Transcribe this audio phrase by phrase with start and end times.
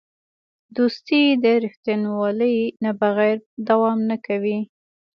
[0.75, 4.59] دوستي د رښتینولۍ نه بغیر دوام نه کوي.